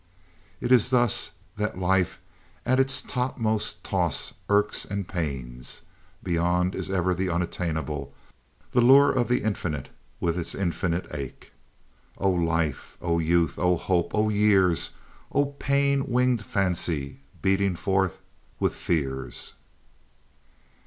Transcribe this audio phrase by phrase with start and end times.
[0.59, 2.19] It is thus that life
[2.65, 5.83] at its topmost toss irks and pains.
[6.23, 8.11] Beyond is ever the unattainable,
[8.71, 11.51] the lure of the infinite with its infinite ache.
[12.17, 12.97] "Oh, life!
[12.99, 13.59] oh, youth!
[13.59, 14.09] oh, hope!
[14.15, 14.93] oh, years!
[15.31, 18.17] Oh pain winged fancy, beating forth
[18.59, 19.53] with fears."